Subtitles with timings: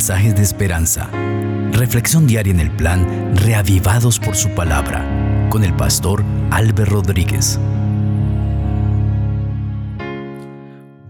[0.00, 1.10] mensajes de esperanza.
[1.72, 5.04] Reflexión diaria en el plan Reavivados por su palabra
[5.50, 7.60] con el pastor Álvaro Rodríguez.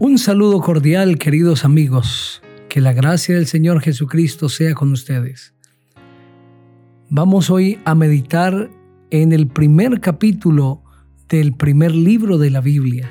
[0.00, 2.43] Un saludo cordial, queridos amigos.
[2.68, 5.54] Que la gracia del Señor Jesucristo sea con ustedes.
[7.11, 8.72] Vamos hoy a meditar
[9.11, 10.82] en el primer capítulo
[11.29, 13.09] del primer libro de la Biblia,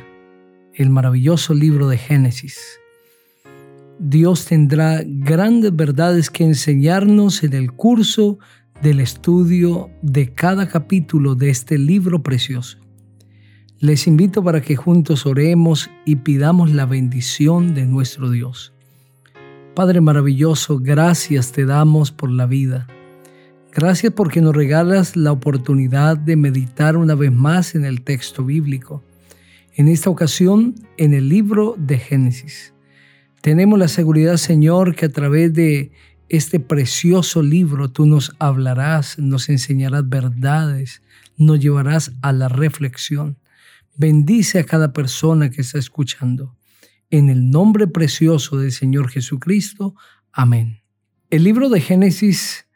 [0.73, 2.78] el maravilloso libro de Génesis.
[3.99, 8.39] Dios tendrá grandes verdades que enseñarnos en el curso
[8.81, 12.77] del estudio de cada capítulo de este libro precioso.
[13.79, 18.73] Les invito para que juntos oremos y pidamos la bendición de nuestro Dios.
[19.75, 22.87] Padre maravilloso, gracias te damos por la vida.
[23.73, 29.03] Gracias porque nos regalas la oportunidad de meditar una vez más en el texto bíblico.
[29.75, 32.73] En esta ocasión, en el libro de Génesis.
[33.41, 35.91] Tenemos la seguridad, Señor, que a través de
[36.27, 41.01] este precioso libro tú nos hablarás, nos enseñarás verdades,
[41.37, 43.37] nos llevarás a la reflexión.
[43.95, 46.55] Bendice a cada persona que está escuchando.
[47.09, 49.95] En el nombre precioso del Señor Jesucristo.
[50.31, 50.81] Amén.
[51.29, 52.67] El libro de Génesis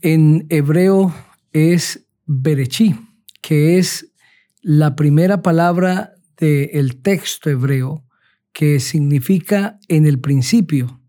[0.00, 1.14] en hebreo
[1.52, 2.96] es Berechí,
[3.40, 4.12] que es
[4.62, 8.04] la primera palabra del texto hebreo
[8.52, 11.00] que significa en el principio.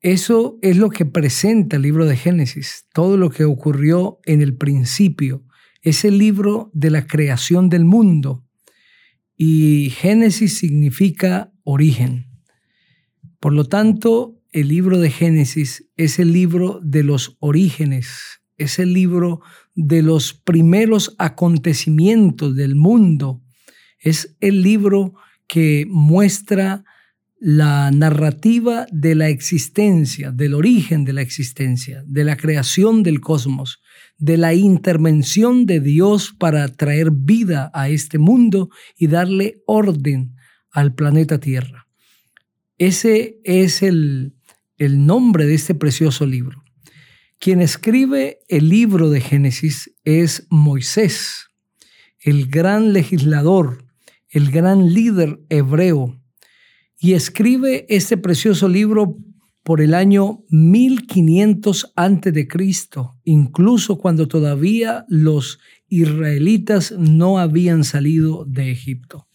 [0.00, 4.56] Eso es lo que presenta el libro de Génesis, todo lo que ocurrió en el
[4.56, 5.44] principio.
[5.82, 8.46] Es el libro de la creación del mundo
[9.36, 12.26] y Génesis significa origen.
[13.40, 18.92] Por lo tanto, el libro de Génesis es el libro de los orígenes, es el
[18.92, 19.40] libro
[19.74, 23.42] de los primeros acontecimientos del mundo,
[23.98, 25.14] es el libro
[25.46, 26.84] que muestra
[27.38, 33.82] la narrativa de la existencia, del origen de la existencia, de la creación del cosmos,
[34.16, 40.34] de la intervención de Dios para traer vida a este mundo y darle orden
[40.70, 41.86] al planeta Tierra.
[42.78, 44.34] Ese es el,
[44.78, 46.64] el nombre de este precioso libro.
[47.38, 51.48] Quien escribe el libro de Génesis es Moisés,
[52.18, 53.85] el gran legislador,
[54.36, 56.20] el gran líder hebreo,
[57.00, 59.16] y escribe este precioso libro
[59.62, 65.58] por el año 1500 antes de Cristo, incluso cuando todavía los
[65.88, 69.26] israelitas no habían salido de Egipto.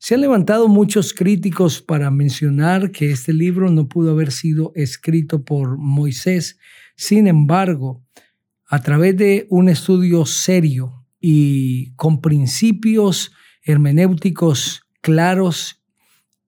[0.00, 5.44] Se han levantado muchos críticos para mencionar que este libro no pudo haber sido escrito
[5.44, 6.58] por Moisés.
[6.96, 8.04] Sin embargo,
[8.68, 13.30] a través de un estudio serio y con principios
[13.66, 15.82] hermenéuticos claros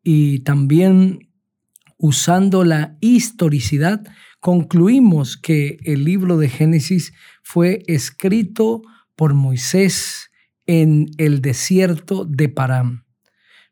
[0.03, 1.29] y también
[1.99, 4.07] usando la historicidad,
[4.41, 7.13] concluimos que el libro de Génesis
[7.43, 8.83] fue escrito
[9.17, 10.31] por Moisés
[10.67, 13.05] en el desierto de Param.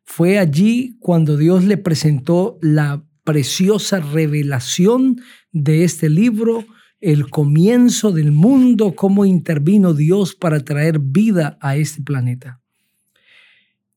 [0.02, 5.20] Fue allí cuando Dios le presentó la preciosa revelación
[5.52, 6.64] de este libro,
[7.00, 12.60] el comienzo del mundo, cómo intervino Dios para traer vida a este planeta.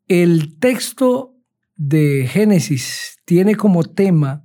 [0.09, 1.36] El texto
[1.75, 4.44] de Génesis tiene como tema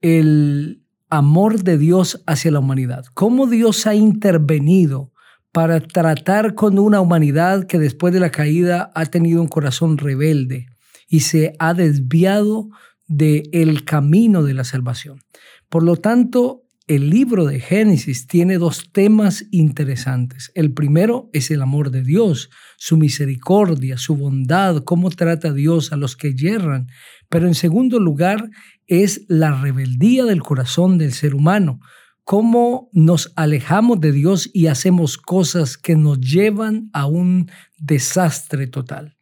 [0.00, 3.04] el amor de Dios hacia la humanidad.
[3.14, 5.12] Cómo Dios ha intervenido
[5.52, 10.66] para tratar con una humanidad que después de la caída ha tenido un corazón rebelde
[11.08, 12.68] y se ha desviado
[13.06, 15.20] del el camino de la salvación.
[15.68, 20.52] Por lo tanto, el libro de Génesis tiene dos temas interesantes.
[20.54, 25.96] El primero es el amor de Dios, su misericordia, su bondad, cómo trata Dios a
[25.96, 26.86] los que yerran.
[27.28, 28.50] Pero en segundo lugar
[28.86, 31.80] es la rebeldía del corazón del ser humano,
[32.22, 39.16] cómo nos alejamos de Dios y hacemos cosas que nos llevan a un desastre total.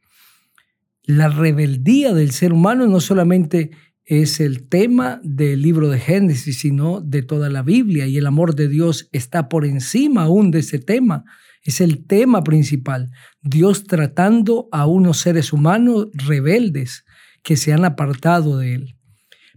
[1.03, 3.71] La rebeldía del ser humano no solamente
[4.05, 8.07] es el tema del libro de Génesis, sino de toda la Biblia.
[8.07, 11.25] Y el amor de Dios está por encima aún de ese tema.
[11.63, 13.11] Es el tema principal.
[13.41, 17.05] Dios tratando a unos seres humanos rebeldes
[17.43, 18.97] que se han apartado de Él.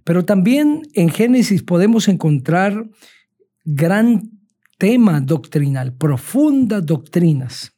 [0.06, 2.90] Pero también en Génesis podemos encontrar
[3.66, 4.32] gran
[4.78, 7.74] tema doctrinal, profundas doctrinas,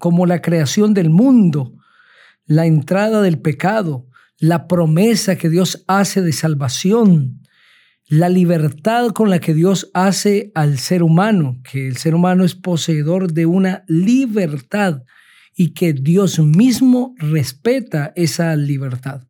[0.00, 1.74] como la creación del mundo,
[2.46, 7.42] la entrada del pecado, la promesa que Dios hace de salvación,
[8.08, 12.54] la libertad con la que Dios hace al ser humano, que el ser humano es
[12.54, 15.02] poseedor de una libertad
[15.56, 19.22] y que Dios mismo respeta esa libertad.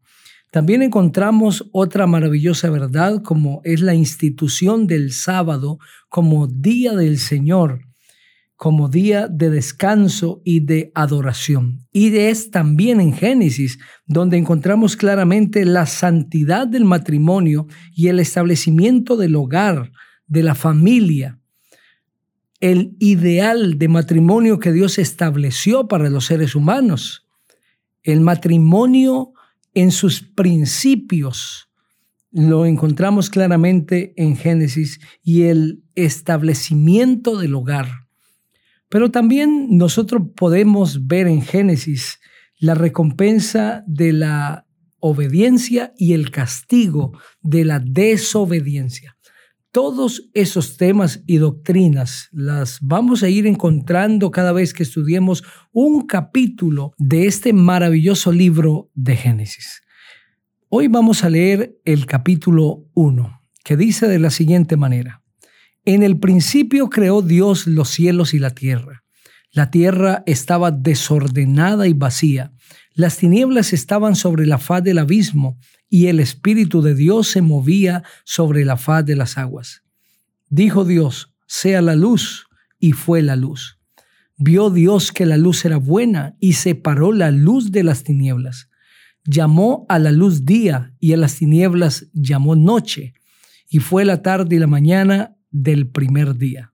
[0.51, 7.81] También encontramos otra maravillosa verdad como es la institución del sábado como día del Señor,
[8.57, 11.87] como día de descanso y de adoración.
[11.93, 19.17] Y es también en Génesis donde encontramos claramente la santidad del matrimonio y el establecimiento
[19.17, 19.93] del hogar,
[20.27, 21.39] de la familia,
[22.61, 27.27] el ideal de matrimonio que Dios estableció para los seres humanos.
[28.03, 29.33] El matrimonio
[29.75, 31.69] en sus principios
[32.31, 38.06] lo encontramos claramente en Génesis y el establecimiento del hogar.
[38.89, 42.19] Pero también nosotros podemos ver en Génesis
[42.59, 44.67] la recompensa de la
[45.01, 49.17] obediencia y el castigo de la desobediencia.
[49.73, 56.07] Todos esos temas y doctrinas las vamos a ir encontrando cada vez que estudiemos un
[56.07, 59.83] capítulo de este maravilloso libro de Génesis.
[60.71, 65.26] Hoy vamos a leer el capítulo 1, que dice de la siguiente manera.
[65.87, 69.05] En el principio creó Dios los cielos y la tierra.
[69.53, 72.53] La tierra estaba desordenada y vacía.
[72.93, 78.03] Las tinieblas estaban sobre la faz del abismo y el Espíritu de Dios se movía
[78.25, 79.85] sobre la faz de las aguas.
[80.49, 82.49] Dijo Dios, sea la luz,
[82.81, 83.79] y fue la luz.
[84.37, 88.69] Vio Dios que la luz era buena y separó la luz de las tinieblas.
[89.25, 93.15] Llamó a la luz día y a las tinieblas llamó noche,
[93.69, 96.73] y fue la tarde y la mañana del primer día.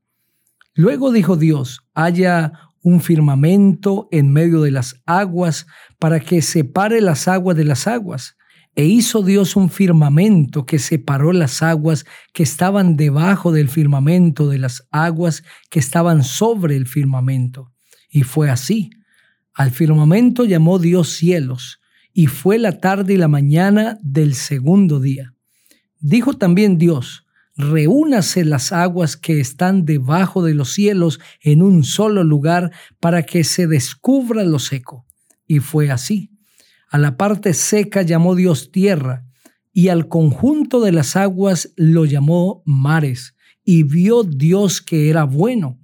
[0.75, 2.53] Luego dijo Dios, haya
[2.83, 5.67] un firmamento en medio de las aguas
[5.99, 8.37] para que separe las aguas de las aguas
[8.75, 14.59] e hizo Dios un firmamento que separó las aguas que estaban debajo del firmamento de
[14.59, 17.73] las aguas que estaban sobre el firmamento.
[18.09, 18.91] Y fue así.
[19.55, 21.81] Al firmamento llamó Dios cielos,
[22.15, 25.35] y fue la tarde y la mañana del segundo día.
[25.99, 27.27] Dijo también Dios,
[27.57, 33.45] reúnase las aguas que están debajo de los cielos en un solo lugar para que
[33.45, 35.07] se descubra lo seco.
[35.47, 36.31] Y fue así.
[36.89, 39.27] A la parte seca llamó Dios tierra,
[39.73, 43.35] y al conjunto de las aguas lo llamó mares,
[43.65, 45.79] y vio Dios que era bueno.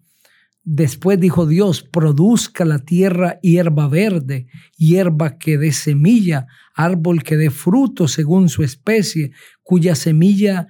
[0.65, 7.49] Después dijo Dios, produzca la tierra hierba verde, hierba que dé semilla, árbol que dé
[7.49, 9.31] fruto según su especie,
[9.63, 10.69] cuya semilla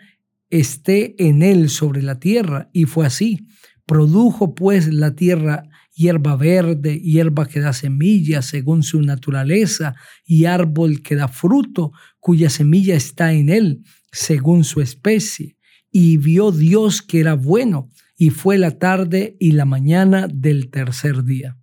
[0.51, 2.71] esté en él sobre la tierra.
[2.73, 3.47] Y fue así.
[3.87, 5.65] Produjo pues la tierra
[5.99, 11.91] hierba verde, hierba que da semilla según su naturaleza, y árbol que da fruto,
[12.21, 15.57] cuya semilla está en él, según su especie.
[15.91, 21.25] Y vio Dios que era bueno, y fue la tarde y la mañana del tercer
[21.25, 21.57] día.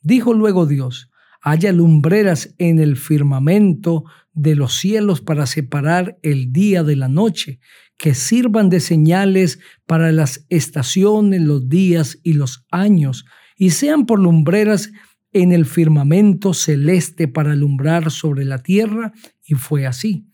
[0.00, 1.10] Dijo luego Dios,
[1.42, 4.04] haya lumbreras en el firmamento
[4.36, 7.58] de los cielos para separar el día de la noche,
[7.98, 13.24] que sirvan de señales para las estaciones, los días y los años,
[13.56, 14.92] y sean por lumbreras
[15.32, 19.12] en el firmamento celeste para alumbrar sobre la tierra,
[19.42, 20.26] y fue así.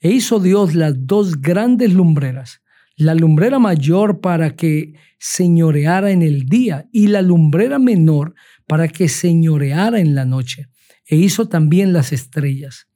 [0.00, 2.62] E hizo Dios las dos grandes lumbreras,
[2.96, 8.34] la lumbrera mayor para que señoreara en el día y la lumbrera menor
[8.66, 10.68] para que señoreara en la noche.
[11.06, 12.89] E hizo también las estrellas.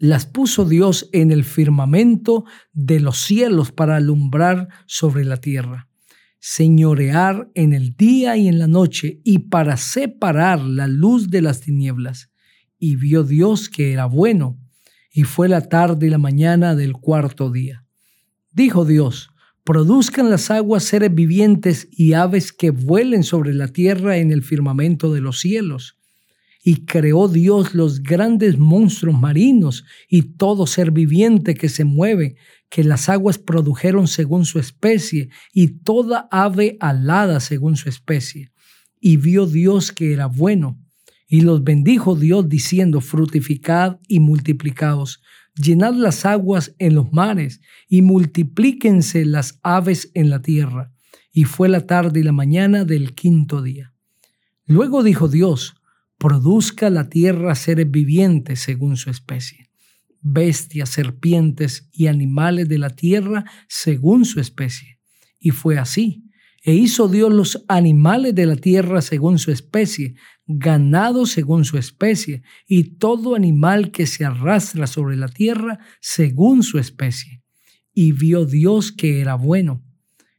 [0.00, 5.90] Las puso Dios en el firmamento de los cielos para alumbrar sobre la tierra
[6.40, 11.60] señorear en el día y en la noche y para separar la luz de las
[11.60, 12.30] tinieblas.
[12.78, 14.58] Y vio Dios que era bueno,
[15.12, 17.84] y fue la tarde y la mañana del cuarto día.
[18.52, 19.30] Dijo Dios,
[19.64, 25.12] produzcan las aguas seres vivientes y aves que vuelen sobre la tierra en el firmamento
[25.12, 25.99] de los cielos
[26.62, 32.36] y creó Dios los grandes monstruos marinos y todo ser viviente que se mueve,
[32.68, 38.52] que las aguas produjeron según su especie, y toda ave alada según su especie.
[39.00, 40.78] Y vio Dios que era bueno,
[41.26, 45.22] y los bendijo Dios diciendo, frutificad y multiplicaos,
[45.54, 50.92] llenad las aguas en los mares, y multiplíquense las aves en la tierra.
[51.32, 53.94] Y fue la tarde y la mañana del quinto día.
[54.66, 55.74] Luego dijo Dios,
[56.20, 59.70] produzca la tierra seres vivientes según su especie,
[60.20, 65.00] bestias, serpientes y animales de la tierra según su especie.
[65.38, 66.26] Y fue así.
[66.62, 70.14] E hizo Dios los animales de la tierra según su especie,
[70.46, 76.78] ganado según su especie, y todo animal que se arrastra sobre la tierra según su
[76.78, 77.42] especie.
[77.94, 79.82] Y vio Dios que era bueno.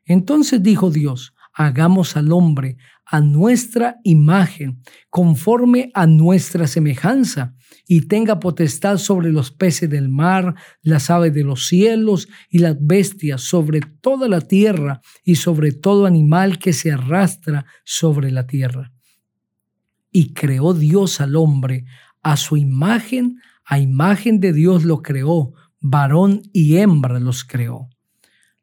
[0.06, 2.78] Entonces dijo Dios, hagamos al hombre
[3.14, 7.54] a nuestra imagen, conforme a nuestra semejanza,
[7.86, 12.78] y tenga potestad sobre los peces del mar, las aves de los cielos y las
[12.80, 18.94] bestias, sobre toda la tierra y sobre todo animal que se arrastra sobre la tierra.
[20.10, 21.84] Y creó Dios al hombre,
[22.24, 25.52] a su imagen, a imagen de Dios lo creó,
[25.82, 27.90] varón y hembra los creó.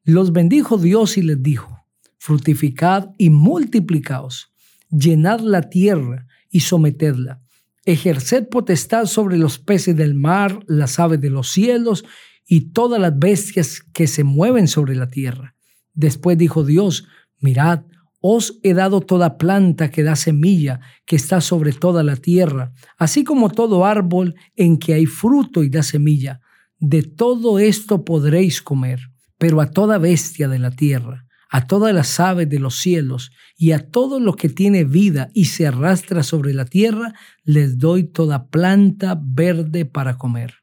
[0.04, 1.77] Los bendijo Dios y les dijo,
[2.18, 4.52] fructificad y multiplicaos,
[4.90, 7.40] llenad la tierra y sometedla,
[7.84, 12.04] ejerced potestad sobre los peces del mar, las aves de los cielos
[12.46, 15.54] y todas las bestias que se mueven sobre la tierra.
[15.94, 17.06] Después dijo Dios,
[17.38, 17.84] mirad,
[18.20, 23.24] os he dado toda planta que da semilla, que está sobre toda la tierra, así
[23.24, 26.40] como todo árbol en que hay fruto y da semilla.
[26.80, 29.00] De todo esto podréis comer
[29.38, 33.72] pero a toda bestia de la tierra, a todas las aves de los cielos y
[33.72, 37.14] a todo lo que tiene vida y se arrastra sobre la tierra,
[37.44, 40.54] les doy toda planta verde para comer.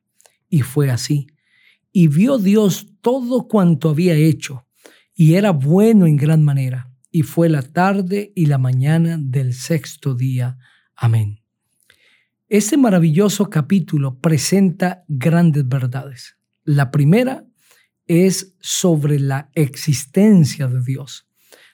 [0.50, 1.28] Y fue así.
[1.92, 4.68] Y vio Dios todo cuanto había hecho,
[5.16, 6.92] y era bueno en gran manera.
[7.10, 10.58] Y fue la tarde y la mañana del sexto día.
[10.96, 11.40] Amén.
[12.50, 16.38] Este maravilloso capítulo presenta grandes verdades.
[16.64, 17.46] La primera
[18.08, 21.28] es sobre la existencia de Dios.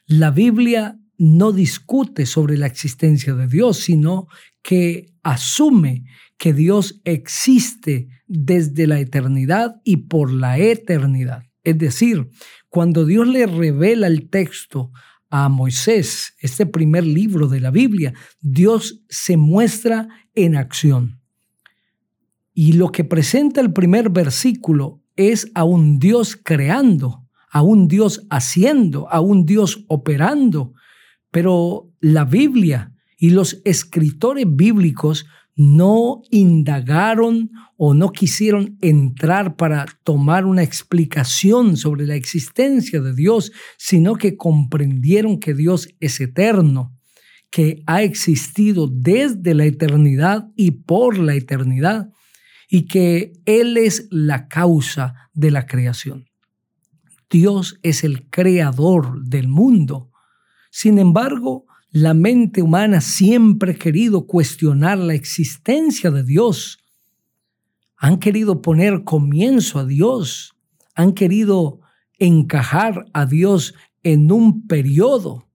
[0.05, 4.27] La Biblia no discute sobre la existencia de Dios, sino
[4.61, 6.05] que asume
[6.37, 11.43] que Dios existe desde la eternidad y por la eternidad.
[11.63, 12.29] Es decir,
[12.69, 14.91] cuando Dios le revela el texto
[15.29, 21.21] a Moisés, este primer libro de la Biblia, Dios se muestra en acción.
[22.53, 28.25] Y lo que presenta el primer versículo es a un Dios creando, a un Dios
[28.29, 30.73] haciendo, a un Dios operando.
[31.31, 35.25] Pero la Biblia y los escritores bíblicos
[35.55, 43.51] no indagaron o no quisieron entrar para tomar una explicación sobre la existencia de Dios,
[43.77, 46.97] sino que comprendieron que Dios es eterno,
[47.51, 52.09] que ha existido desde la eternidad y por la eternidad,
[52.73, 56.29] y que Él es la causa de la creación.
[57.29, 60.09] Dios es el creador del mundo.
[60.71, 66.79] Sin embargo, la mente humana siempre ha querido cuestionar la existencia de Dios.
[67.97, 70.55] Han querido poner comienzo a Dios.
[70.95, 71.81] Han querido
[72.19, 75.49] encajar a Dios en un periodo.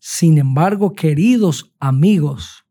[0.00, 2.63] Sin embargo, queridos amigos,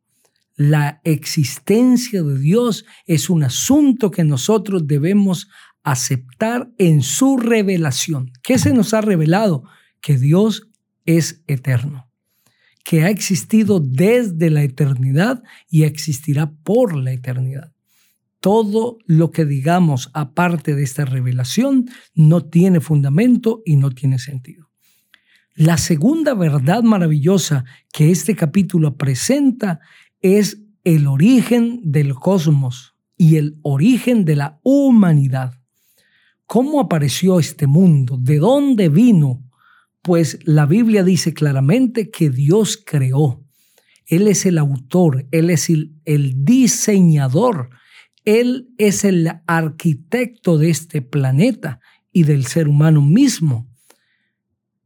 [0.55, 5.50] la existencia de Dios es un asunto que nosotros debemos
[5.83, 8.31] aceptar en su revelación.
[8.41, 9.63] ¿Qué se nos ha revelado?
[10.01, 10.69] Que Dios
[11.05, 12.10] es eterno,
[12.83, 17.74] que ha existido desde la eternidad y existirá por la eternidad.
[18.39, 24.69] Todo lo que digamos aparte de esta revelación no tiene fundamento y no tiene sentido.
[25.55, 29.79] La segunda verdad maravillosa que este capítulo presenta
[30.24, 35.53] es el origen del cosmos y el origen de la humanidad.
[36.48, 38.18] ¿Cómo apareció este mundo?
[38.20, 39.44] ¿De dónde vino?
[40.01, 43.44] Pues la Biblia dice claramente que Dios creó.
[44.06, 47.70] Él es el autor, Él es el, diseñador,
[48.25, 51.80] Él es el arquitecto de este planeta
[52.12, 53.70] y del ser humano mismo.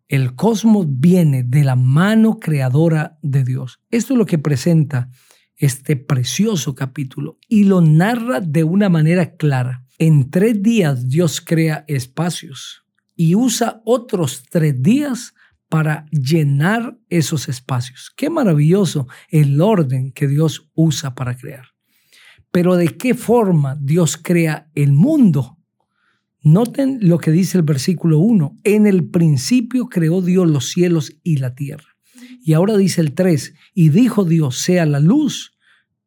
[0.08, 3.82] El cosmos viene de la mano creadora de Dios.
[3.89, 5.10] Esto es lo que presenta
[5.58, 9.86] este precioso capítulo y lo narra de una manera clara.
[9.98, 12.84] En tres días Dios crea espacios
[13.16, 15.34] y usa otros tres días
[15.70, 18.12] para llenar esos espacios.
[18.16, 21.66] Qué maravilloso el orden que Dios usa para crear.
[22.52, 25.58] Pero ¿de qué forma Dios crea el mundo?
[26.42, 28.58] Noten lo que dice el versículo 1.
[28.64, 31.97] En el principio creó Dios los cielos y la tierra.
[32.41, 35.57] Y ahora dice el 3, y dijo Dios, sea la luz.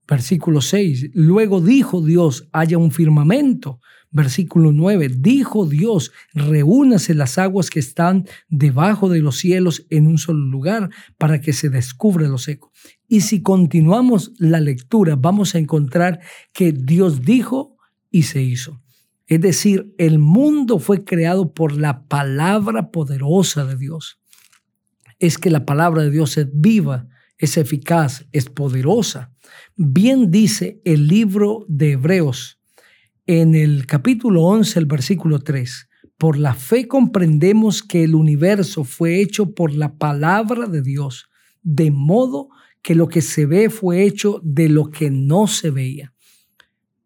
[0.07, 3.81] Versículo 6, luego dijo Dios, haya un firmamento.
[4.11, 10.19] Versículo 9, dijo Dios, reúnase las aguas que están debajo de los cielos en un
[10.19, 12.73] solo lugar para que se descubra lo seco.
[13.07, 16.19] Y si continuamos la lectura, vamos a encontrar
[16.53, 17.77] que Dios dijo
[18.11, 18.81] y se hizo.
[19.29, 24.20] Es decir, el mundo fue creado por la palabra poderosa de Dios
[25.21, 27.07] es que la palabra de Dios es viva,
[27.39, 29.33] es eficaz, es poderosa.
[29.77, 32.59] Bien dice el libro de Hebreos
[33.27, 35.89] en el capítulo 11, el versículo 3.
[36.17, 41.29] Por la fe comprendemos que el universo fue hecho por la palabra de Dios,
[41.63, 42.49] de modo
[42.83, 46.15] que lo que se ve fue hecho de lo que no se veía.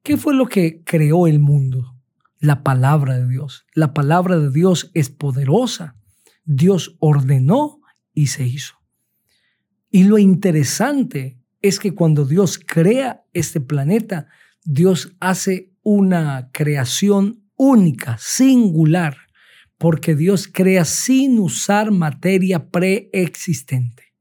[0.04, 1.96] ¿Qué fue lo que creó el mundo?
[2.38, 3.66] La palabra de Dios.
[3.74, 5.96] La palabra de Dios es poderosa.
[6.44, 7.80] Dios ordenó
[8.14, 8.74] y se hizo.
[9.90, 14.28] Y lo interesante es que cuando Dios crea este planeta,
[14.64, 19.16] Dios hace una creación única, singular,
[19.78, 24.14] porque Dios crea sin usar materia preexistente.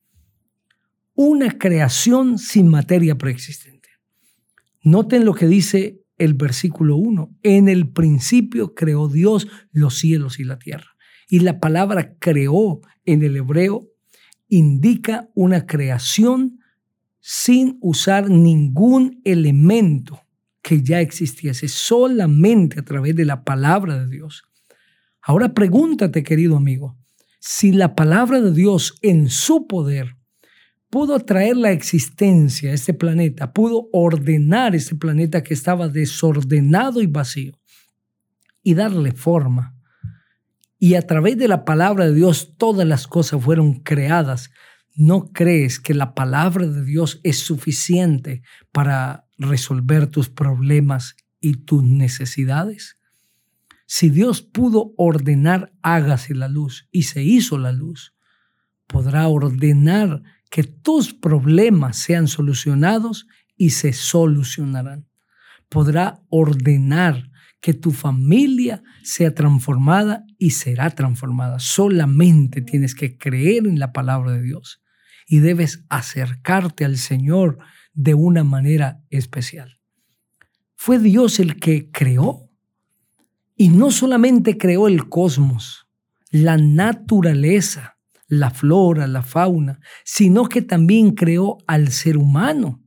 [1.15, 3.89] Una creación sin materia preexistente.
[4.81, 7.37] Noten lo que dice el versículo 1.
[7.43, 10.92] En el principio creó Dios los cielos y la tierra.
[11.33, 13.89] Y la palabra creó en el hebreo
[14.49, 16.59] indica una creación
[17.21, 20.21] sin usar ningún elemento
[20.61, 24.43] que ya existiese, solamente a través de la palabra de Dios.
[25.23, 26.99] Ahora pregúntate, querido amigo,
[27.39, 30.15] si la palabra de Dios en su poder
[30.91, 37.07] pudo traer la existencia a este planeta, pudo ordenar este planeta que estaba desordenado y
[37.07, 37.59] vacío
[38.61, 39.72] y darle forma.
[40.83, 44.51] Y a través de la palabra de Dios todas las cosas fueron creadas
[44.93, 48.41] ¿No crees que la palabra de Dios es suficiente
[48.73, 52.97] para resolver tus problemas y tus necesidades?
[53.85, 58.13] Si Dios pudo ordenar hágase la luz y se hizo la luz,
[58.85, 60.21] podrá ordenar
[60.51, 63.25] que tus problemas sean solucionados
[63.55, 65.07] y se solucionarán.
[65.69, 67.31] Podrá ordenar
[67.63, 71.57] que tu familia sea transformada y será transformada.
[71.59, 74.83] Solamente tienes que creer en la palabra de Dios
[75.25, 77.59] y debes acercarte al Señor
[77.93, 79.79] de una manera especial.
[80.75, 82.49] Fue Dios el que creó
[83.55, 85.87] y no solamente creó el cosmos,
[86.29, 87.97] la naturaleza,
[88.27, 92.82] la flora, la fauna, sino que también creó al ser humano.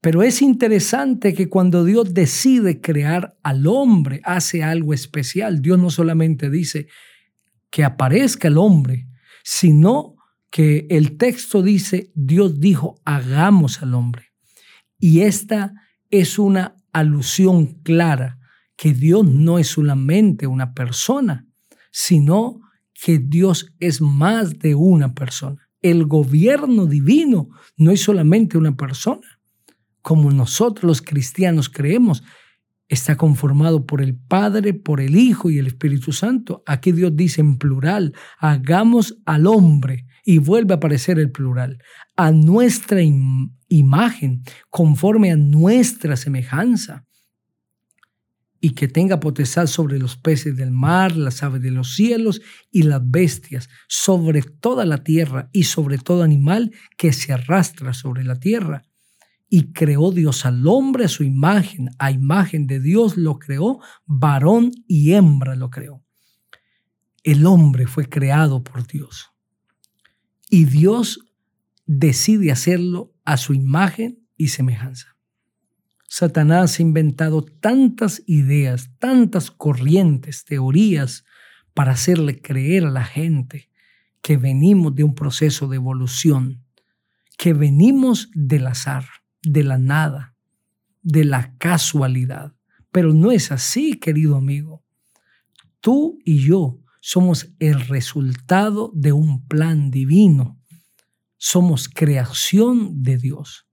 [0.00, 5.62] Pero es interesante que cuando Dios decide crear al hombre, hace algo especial.
[5.62, 6.86] Dios no solamente dice
[7.70, 9.08] que aparezca el hombre,
[9.42, 10.16] sino
[10.50, 14.32] que el texto dice, Dios dijo, hagamos al hombre.
[14.98, 15.74] Y esta
[16.10, 18.38] es una alusión clara
[18.76, 21.46] que Dios no es solamente una persona,
[21.90, 22.60] sino
[22.94, 25.68] que Dios es más de una persona.
[25.82, 29.35] El gobierno divino no es solamente una persona,
[30.06, 32.22] como nosotros los cristianos creemos,
[32.86, 36.62] está conformado por el Padre, por el Hijo y el Espíritu Santo.
[36.64, 41.82] Aquí Dios dice en plural, hagamos al hombre y vuelve a aparecer el plural,
[42.14, 43.00] a nuestra
[43.66, 47.04] imagen, conforme a nuestra semejanza,
[48.60, 52.40] y que tenga potestad sobre los peces del mar, las aves de los cielos
[52.70, 58.22] y las bestias, sobre toda la tierra y sobre todo animal que se arrastra sobre
[58.22, 58.84] la tierra.
[59.48, 64.72] Y creó Dios al hombre a su imagen, a imagen de Dios lo creó, varón
[64.88, 66.04] y hembra lo creó.
[67.22, 69.30] El hombre fue creado por Dios.
[70.50, 71.20] Y Dios
[71.86, 75.16] decide hacerlo a su imagen y semejanza.
[76.08, 81.24] Satanás ha inventado tantas ideas, tantas corrientes, teorías
[81.74, 83.70] para hacerle creer a la gente
[84.22, 86.64] que venimos de un proceso de evolución,
[87.36, 89.04] que venimos del azar,
[89.46, 90.34] de la nada,
[91.02, 92.54] de la casualidad.
[92.90, 94.84] Pero no es así, querido amigo.
[95.80, 100.60] Tú y yo somos el resultado de un plan divino.
[101.36, 103.68] Somos creación de Dios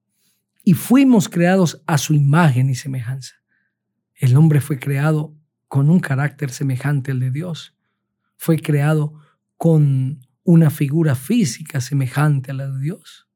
[0.63, 3.35] y fuimos creados a su imagen y semejanza.
[4.13, 5.35] El hombre fue creado
[5.67, 7.75] con un carácter semejante al de Dios.
[8.37, 9.13] Fue creado
[9.57, 13.27] con una figura física semejante a la de Dios.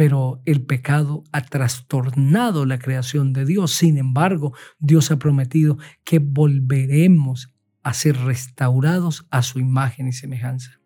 [0.00, 3.72] Pero el pecado ha trastornado la creación de Dios.
[3.72, 10.80] Sin embargo, Dios ha prometido que volveremos a ser restaurados a su imagen y semejanza.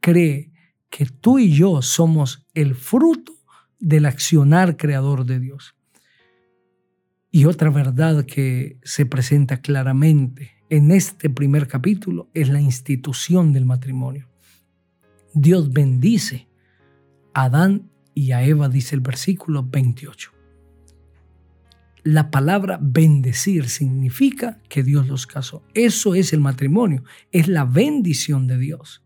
[0.00, 0.50] Cree
[0.88, 3.34] que tú y yo somos el fruto
[3.80, 5.76] del accionar creador de Dios.
[7.30, 13.66] Y otra verdad que se presenta claramente en este primer capítulo es la institución del
[13.66, 14.26] matrimonio.
[15.34, 16.48] Dios bendice
[17.34, 20.32] a Adán y a Eva, dice el versículo 28
[22.04, 25.62] la palabra bendecir significa que Dios los casó.
[25.74, 29.04] Eso es el matrimonio, es la bendición de Dios.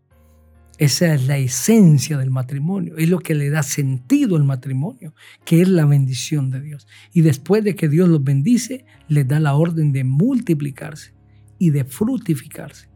[0.77, 5.61] Esa es la esencia del matrimonio, es lo que le da sentido al matrimonio, que
[5.61, 6.87] es la bendición de Dios.
[7.11, 11.13] Y después de que Dios los bendice, les da la orden de multiplicarse
[11.59, 12.87] y de fructificarse.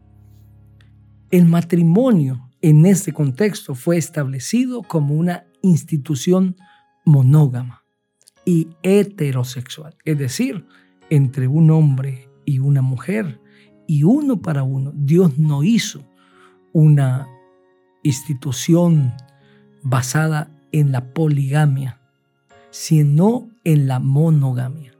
[1.30, 6.56] El matrimonio en este contexto fue establecido como una institución
[7.04, 7.84] monógama
[8.44, 10.66] y heterosexual, es decir,
[11.10, 13.40] entre un hombre y una mujer
[13.86, 14.92] y uno para uno.
[14.94, 16.04] Dios no hizo
[16.72, 17.26] una
[18.02, 19.14] institución
[19.82, 22.00] basada en la poligamia,
[22.70, 24.92] sino en la monogamia,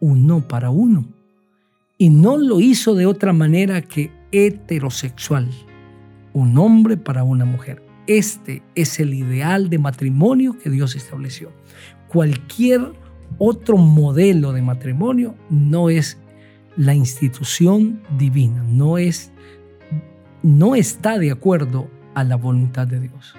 [0.00, 1.06] uno para uno.
[1.98, 5.50] Y no lo hizo de otra manera que heterosexual,
[6.32, 7.91] un hombre para una mujer.
[8.06, 11.52] Este es el ideal de matrimonio que Dios estableció.
[12.08, 12.92] Cualquier
[13.38, 16.18] otro modelo de matrimonio no es
[16.76, 19.32] la institución divina, no es
[20.42, 23.36] no está de acuerdo a la voluntad de Dios.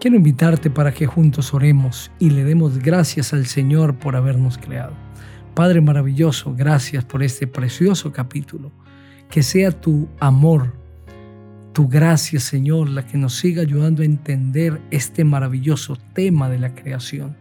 [0.00, 4.94] Quiero invitarte para que juntos oremos y le demos gracias al Señor por habernos creado.
[5.54, 8.70] Padre maravilloso, gracias por este precioso capítulo.
[9.28, 10.72] Que sea tu amor,
[11.72, 16.74] tu gracia, Señor, la que nos siga ayudando a entender este maravilloso tema de la
[16.74, 17.36] creación,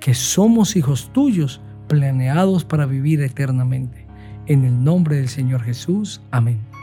[0.00, 4.06] que somos hijos tuyos, planeados para vivir eternamente.
[4.46, 6.20] En el nombre del Señor Jesús.
[6.30, 6.75] Amén.